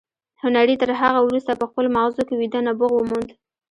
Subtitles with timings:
[0.43, 3.29] هنري تر هغه وروسته په خپلو ماغزو کې ویده نبوغ وموند